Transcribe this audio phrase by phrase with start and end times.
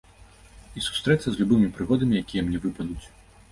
[0.79, 3.01] І сустрэцца з любымі прыгодамі, якія мне выпадуць.